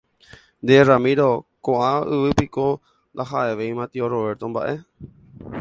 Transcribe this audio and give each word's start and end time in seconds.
Nde 0.63 0.77
Ramiro, 0.89 1.27
ko'ã 1.67 1.91
yvy 2.19 2.33
piko 2.41 2.67
ndaha'evéima 2.79 3.83
tio 3.93 4.05
Roberto 4.17 4.45
mba'e. 4.55 4.75